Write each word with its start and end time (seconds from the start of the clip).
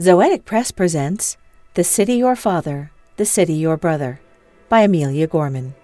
Zoetic 0.00 0.44
Press 0.44 0.70
presents 0.70 1.36
The 1.74 1.82
City 1.82 2.14
Your 2.14 2.36
Father, 2.36 2.92
The 3.16 3.24
City 3.24 3.54
Your 3.54 3.76
Brother 3.76 4.20
by 4.68 4.82
Amelia 4.82 5.26
Gorman. 5.26 5.74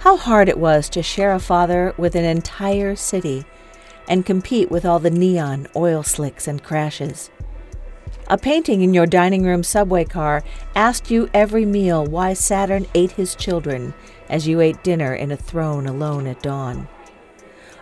How 0.00 0.18
hard 0.18 0.46
it 0.50 0.58
was 0.58 0.90
to 0.90 1.02
share 1.02 1.32
a 1.32 1.40
father 1.40 1.94
with 1.96 2.14
an 2.14 2.26
entire 2.26 2.94
city 2.94 3.46
and 4.06 4.26
compete 4.26 4.70
with 4.70 4.84
all 4.84 4.98
the 4.98 5.08
neon, 5.08 5.66
oil 5.74 6.02
slicks, 6.02 6.46
and 6.46 6.62
crashes. 6.62 7.30
A 8.26 8.36
painting 8.36 8.82
in 8.82 8.92
your 8.92 9.06
dining 9.06 9.44
room 9.44 9.62
subway 9.62 10.04
car 10.04 10.42
asked 10.74 11.10
you 11.10 11.30
every 11.32 11.64
meal 11.64 12.04
why 12.04 12.34
Saturn 12.34 12.84
ate 12.94 13.12
his 13.12 13.34
children 13.34 13.94
as 14.28 14.46
you 14.46 14.60
ate 14.60 14.84
dinner 14.84 15.14
in 15.14 15.32
a 15.32 15.38
throne 15.38 15.86
alone 15.86 16.26
at 16.26 16.42
dawn. 16.42 16.86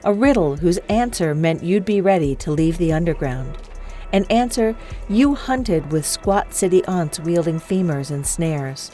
A 0.04 0.12
riddle 0.12 0.58
whose 0.58 0.78
answer 0.88 1.34
meant 1.34 1.64
you'd 1.64 1.84
be 1.84 2.00
ready 2.00 2.36
to 2.36 2.52
leave 2.52 2.78
the 2.78 2.92
underground. 2.92 3.67
An 4.12 4.24
answer 4.30 4.74
you 5.08 5.34
hunted 5.34 5.92
with 5.92 6.06
squat 6.06 6.54
city 6.54 6.84
aunts 6.86 7.20
wielding 7.20 7.60
femurs 7.60 8.10
and 8.10 8.26
snares. 8.26 8.90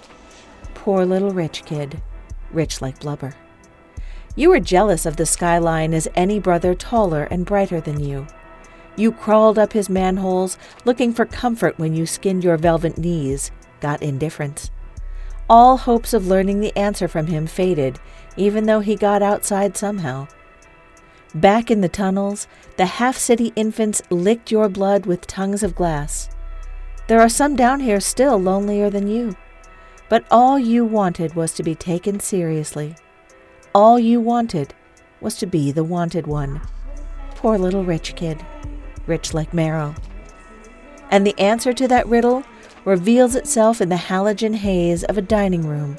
Poor 0.75 1.05
little 1.05 1.30
rich 1.30 1.65
kid, 1.65 2.02
rich 2.51 2.83
like 2.83 3.01
blubber. 3.01 3.34
You 4.37 4.51
were 4.51 4.61
jealous 4.61 5.06
of 5.06 5.16
the 5.16 5.27
skyline 5.27 5.95
as 5.95 6.09
any 6.16 6.41
brother 6.41 6.75
taller 6.75 7.25
and 7.25 7.47
brighter 7.47 7.80
than 7.80 8.01
you. 8.01 8.27
You 8.97 9.12
crawled 9.12 9.59
up 9.59 9.73
his 9.73 9.89
manholes, 9.89 10.59
looking 10.84 11.12
for 11.12 11.25
comfort 11.25 11.78
when 11.78 11.95
you 11.95 12.06
skinned 12.06 12.42
your 12.42 12.56
velvet 12.56 12.98
knees, 12.98 13.53
got 13.81 14.03
indifference. 14.03 14.70
All 15.48 15.77
hopes 15.77 16.12
of 16.12 16.27
learning 16.27 16.61
the 16.61 16.77
answer 16.77 17.06
from 17.06 17.27
him 17.27 17.47
faded, 17.47 18.01
even 18.37 18.67
though 18.67 18.81
he 18.81 18.97
got 18.97 19.23
outside 19.23 19.77
somehow. 19.77 20.27
Back 21.34 21.70
in 21.70 21.80
the 21.80 21.88
tunnels, 21.88 22.47
the 22.77 22.87
half 22.87 23.16
city 23.16 23.52
infants 23.56 24.02
licked 24.09 24.52
your 24.52 24.69
blood 24.69 25.05
with 25.05 25.27
tongues 25.27 25.65
of 25.65 25.75
glass. 25.75 26.30
There 27.09 27.20
are 27.20 27.29
some 27.29 27.56
down 27.56 27.80
here 27.80 28.01
still 28.01 28.38
lonelier 28.38 28.89
than 28.89 29.09
you. 29.09 29.36
But 30.09 30.25
all 30.31 30.59
you 30.59 30.84
wanted 30.84 31.34
was 31.34 31.53
to 31.55 31.62
be 31.62 31.75
taken 31.75 32.20
seriously. 32.20 32.94
All 33.75 33.98
you 33.98 34.20
wanted 34.20 34.75
was 35.20 35.34
to 35.39 35.47
be 35.47 35.72
the 35.72 35.83
wanted 35.83 36.27
one. 36.27 36.61
Poor 37.34 37.59
little 37.59 37.84
rich 37.84 38.14
kid, 38.14 38.44
rich 39.06 39.34
like 39.34 39.53
marrow. 39.53 39.94
And 41.11 41.27
the 41.27 41.39
answer 41.39 41.72
to 41.72 41.89
that 41.89 42.06
riddle 42.06 42.44
reveals 42.84 43.34
itself 43.34 43.81
in 43.81 43.89
the 43.89 43.97
halogen 43.97 44.55
haze 44.55 45.03
of 45.05 45.19
a 45.19 45.22
dining 45.22 45.66
room, 45.66 45.97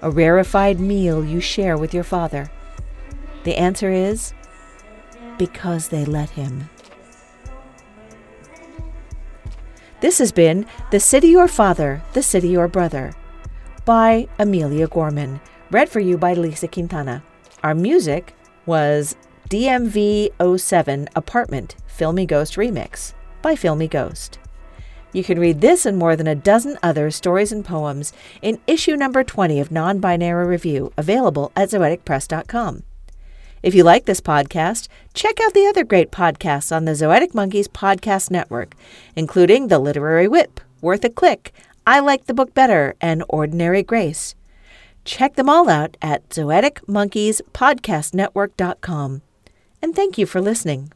a 0.00 0.10
rarefied 0.10 0.80
meal 0.80 1.24
you 1.24 1.40
share 1.40 1.76
with 1.76 1.94
your 1.94 2.04
father. 2.04 2.50
The 3.44 3.56
answer 3.56 3.90
is 3.90 4.34
because 5.42 5.88
they 5.88 6.04
let 6.04 6.30
him. 6.30 6.70
This 10.00 10.20
has 10.20 10.30
been 10.30 10.66
The 10.92 11.00
City 11.00 11.30
Your 11.30 11.48
Father, 11.48 12.00
The 12.12 12.22
City 12.22 12.50
Your 12.50 12.68
Brother 12.68 13.12
by 13.84 14.28
Amelia 14.38 14.86
Gorman 14.86 15.40
read 15.72 15.88
for 15.88 15.98
you 15.98 16.16
by 16.16 16.34
Lisa 16.34 16.68
Quintana. 16.68 17.24
Our 17.64 17.74
music 17.74 18.36
was 18.66 19.16
DMV 19.48 20.30
07 20.60 21.08
Apartment 21.16 21.74
Filmy 21.88 22.24
Ghost 22.24 22.54
Remix 22.54 23.14
by 23.42 23.56
Filmy 23.56 23.88
Ghost. 23.88 24.38
You 25.12 25.24
can 25.24 25.40
read 25.40 25.60
this 25.60 25.84
and 25.84 25.98
more 25.98 26.14
than 26.14 26.28
a 26.28 26.36
dozen 26.36 26.78
other 26.84 27.10
stories 27.10 27.50
and 27.50 27.64
poems 27.64 28.12
in 28.42 28.60
issue 28.68 28.94
number 28.94 29.24
20 29.24 29.58
of 29.58 29.72
Non 29.72 29.98
Binary 29.98 30.46
Review, 30.46 30.92
available 30.96 31.50
at 31.56 31.70
zoeticpress.com. 31.70 32.84
If 33.62 33.74
you 33.76 33.84
like 33.84 34.06
this 34.06 34.20
podcast, 34.20 34.88
check 35.14 35.38
out 35.40 35.54
the 35.54 35.66
other 35.66 35.84
great 35.84 36.10
podcasts 36.10 36.74
on 36.74 36.84
the 36.84 36.90
Zoetic 36.92 37.32
Monkeys 37.32 37.68
Podcast 37.68 38.28
Network, 38.30 38.74
including 39.14 39.68
The 39.68 39.78
Literary 39.78 40.26
Whip, 40.26 40.60
Worth 40.80 41.04
a 41.04 41.10
Click, 41.10 41.52
I 41.86 42.00
Like 42.00 42.26
the 42.26 42.34
Book 42.34 42.54
Better, 42.54 42.96
and 43.00 43.22
Ordinary 43.28 43.84
Grace. 43.84 44.34
Check 45.04 45.36
them 45.36 45.48
all 45.48 45.68
out 45.68 45.96
at 46.02 46.28
zoeticmonkeyspodcastnetwork.com. 46.30 49.22
And 49.80 49.94
thank 49.94 50.18
you 50.18 50.26
for 50.26 50.40
listening. 50.40 50.92